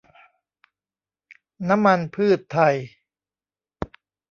[1.69, 2.75] น้ำมันพืชไทย